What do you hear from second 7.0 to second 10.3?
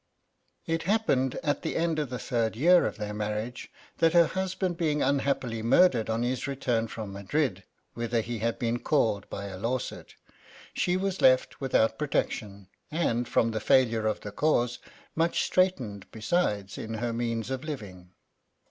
Madrid, whither he had been called by a lawsuit,